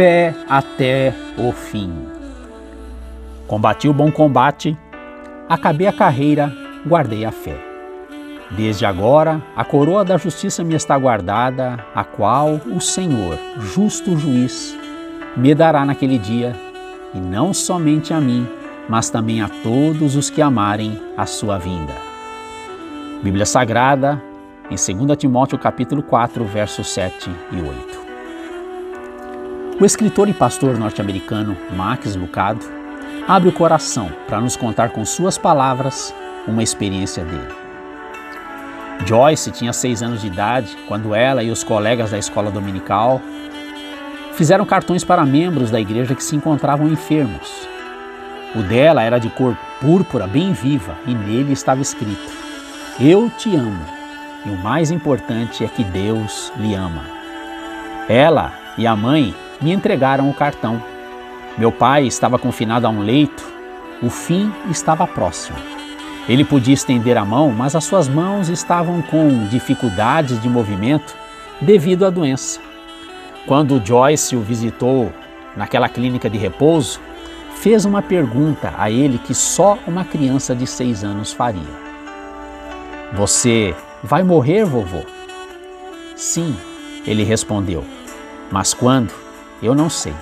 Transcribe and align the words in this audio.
fé 0.00 0.34
até 0.48 1.12
o 1.36 1.52
fim. 1.52 1.92
Combati 3.46 3.86
o 3.86 3.92
bom 3.92 4.10
combate, 4.10 4.74
acabei 5.46 5.86
a 5.86 5.92
carreira, 5.92 6.50
guardei 6.86 7.26
a 7.26 7.30
fé. 7.30 7.54
Desde 8.50 8.86
agora, 8.86 9.42
a 9.54 9.62
coroa 9.62 10.02
da 10.02 10.16
justiça 10.16 10.64
me 10.64 10.74
está 10.74 10.96
guardada, 10.96 11.84
a 11.94 12.02
qual 12.02 12.54
o 12.74 12.80
Senhor, 12.80 13.38
justo 13.58 14.16
juiz, 14.16 14.74
me 15.36 15.54
dará 15.54 15.84
naquele 15.84 16.16
dia, 16.16 16.56
e 17.12 17.20
não 17.20 17.52
somente 17.52 18.14
a 18.14 18.20
mim, 18.22 18.48
mas 18.88 19.10
também 19.10 19.42
a 19.42 19.50
todos 19.62 20.16
os 20.16 20.30
que 20.30 20.40
amarem 20.40 20.98
a 21.14 21.26
sua 21.26 21.58
vinda. 21.58 21.92
Bíblia 23.22 23.44
Sagrada, 23.44 24.22
em 24.70 24.96
2 24.96 25.18
Timóteo 25.18 25.58
capítulo 25.58 26.02
4, 26.02 26.42
versos 26.46 26.88
7 26.88 27.30
e 27.52 27.56
8. 27.56 28.09
O 29.80 29.84
escritor 29.86 30.28
e 30.28 30.34
pastor 30.34 30.76
norte-americano 30.76 31.56
Max 31.74 32.14
Lucado 32.14 32.60
abre 33.26 33.48
o 33.48 33.52
coração 33.52 34.12
para 34.28 34.38
nos 34.38 34.54
contar 34.54 34.90
com 34.90 35.02
suas 35.06 35.38
palavras 35.38 36.14
uma 36.46 36.62
experiência 36.62 37.24
dele. 37.24 37.48
Joyce 39.06 39.50
tinha 39.50 39.72
seis 39.72 40.02
anos 40.02 40.20
de 40.20 40.26
idade 40.26 40.76
quando 40.86 41.14
ela 41.14 41.42
e 41.42 41.50
os 41.50 41.64
colegas 41.64 42.10
da 42.10 42.18
escola 42.18 42.50
dominical 42.50 43.22
fizeram 44.34 44.66
cartões 44.66 45.02
para 45.02 45.24
membros 45.24 45.70
da 45.70 45.80
igreja 45.80 46.14
que 46.14 46.22
se 46.22 46.36
encontravam 46.36 46.86
enfermos. 46.86 47.50
O 48.54 48.62
dela 48.62 49.02
era 49.02 49.18
de 49.18 49.30
cor 49.30 49.56
púrpura 49.80 50.26
bem 50.26 50.52
viva 50.52 50.94
e 51.06 51.14
nele 51.14 51.54
estava 51.54 51.80
escrito: 51.80 52.30
Eu 53.00 53.30
te 53.30 53.56
amo. 53.56 53.86
E 54.44 54.50
o 54.50 54.58
mais 54.58 54.90
importante 54.90 55.64
é 55.64 55.68
que 55.68 55.84
Deus 55.84 56.52
lhe 56.58 56.74
ama. 56.74 57.04
Ela 58.10 58.52
e 58.76 58.86
a 58.86 58.94
mãe 58.94 59.34
me 59.60 59.72
entregaram 59.72 60.28
o 60.28 60.34
cartão. 60.34 60.82
Meu 61.58 61.70
pai 61.70 62.06
estava 62.06 62.38
confinado 62.38 62.86
a 62.86 62.90
um 62.90 63.00
leito, 63.00 63.44
o 64.02 64.08
fim 64.08 64.52
estava 64.70 65.06
próximo. 65.06 65.58
Ele 66.28 66.44
podia 66.44 66.74
estender 66.74 67.16
a 67.16 67.24
mão, 67.24 67.50
mas 67.50 67.74
as 67.74 67.84
suas 67.84 68.08
mãos 68.08 68.48
estavam 68.48 69.02
com 69.02 69.46
dificuldades 69.48 70.40
de 70.40 70.48
movimento 70.48 71.14
devido 71.60 72.06
à 72.06 72.10
doença. 72.10 72.60
Quando 73.46 73.84
Joyce 73.84 74.36
o 74.36 74.40
visitou 74.40 75.12
naquela 75.56 75.88
clínica 75.88 76.30
de 76.30 76.38
repouso, 76.38 77.00
fez 77.56 77.84
uma 77.84 78.00
pergunta 78.00 78.72
a 78.78 78.90
ele 78.90 79.18
que 79.18 79.34
só 79.34 79.78
uma 79.86 80.04
criança 80.04 80.54
de 80.54 80.66
seis 80.66 81.02
anos 81.02 81.32
faria: 81.32 81.60
Você 83.14 83.74
vai 84.02 84.22
morrer, 84.22 84.64
vovô? 84.64 85.02
Sim, 86.14 86.56
ele 87.06 87.24
respondeu. 87.24 87.84
Mas 88.50 88.72
quando? 88.72 89.12
Eu 89.62 89.74
não 89.74 89.90
sei. 89.90 90.14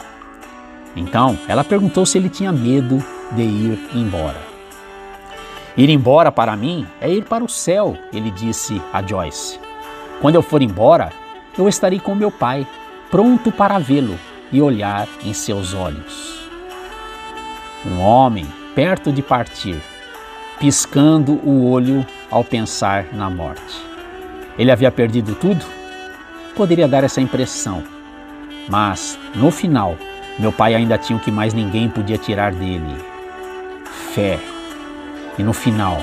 Então 0.97 1.39
ela 1.47 1.63
perguntou 1.63 2.05
se 2.05 2.19
ele 2.19 2.29
tinha 2.29 2.53
medo 2.53 3.03
de 3.33 3.43
ir 3.43 3.79
embora. 3.95 4.41
Ir 5.77 5.91
embora 5.91 6.33
para 6.33 6.57
mim 6.57 6.87
é 7.01 7.09
ir 7.09 7.25
para 7.25 7.45
o 7.45 7.49
céu, 7.49 7.97
ele 8.13 8.31
disse 8.31 8.83
a 8.93 9.01
Joyce. 9.01 9.61
Quando 10.21 10.35
eu 10.35 10.43
for 10.43 10.61
embora, 10.61 11.13
eu 11.57 11.69
estarei 11.69 12.01
com 12.01 12.15
meu 12.15 12.31
pai, 12.31 12.67
pronto 13.11 13.53
para 13.53 13.79
vê-lo 13.79 14.19
e 14.51 14.61
olhar 14.61 15.07
em 15.25 15.33
seus 15.33 15.75
olhos. 15.75 16.49
Um 17.87 18.01
homem 18.01 18.47
perto 18.75 19.13
de 19.13 19.23
partir, 19.23 19.81
piscando 20.59 21.35
o 21.45 21.71
olho 21.71 22.05
ao 22.29 22.43
pensar 22.43 23.07
na 23.13 23.31
morte. 23.31 23.87
Ele 24.59 24.73
havia 24.73 24.91
perdido 24.91 25.37
tudo? 25.37 25.65
Poderia 26.57 26.89
dar 26.89 27.05
essa 27.05 27.21
impressão, 27.21 27.85
mas 28.69 29.19
no 29.35 29.51
final, 29.51 29.97
meu 30.39 30.53
pai 30.53 30.75
ainda 30.75 30.99
tinha 30.99 31.17
o 31.17 31.21
que 31.21 31.31
mais 31.31 31.55
ninguém 31.55 31.89
podia 31.89 32.19
tirar 32.19 32.53
dele: 32.53 32.97
fé. 34.15 34.39
E 35.39 35.43
no 35.43 35.53
final, 35.53 35.99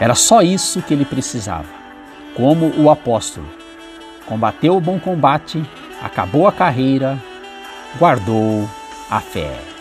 era 0.00 0.14
só 0.14 0.42
isso 0.42 0.82
que 0.82 0.94
ele 0.94 1.04
precisava. 1.04 1.78
Como 2.34 2.72
o 2.80 2.90
apóstolo, 2.90 3.48
combateu 4.26 4.76
o 4.76 4.80
bom 4.80 4.98
combate, 4.98 5.62
acabou 6.02 6.46
a 6.46 6.52
carreira, 6.52 7.18
guardou 7.98 8.68
a 9.10 9.20
fé. 9.20 9.77